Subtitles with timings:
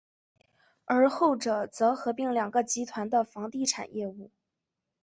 [0.85, 4.31] 而后者则合并两个集团的房地产业务。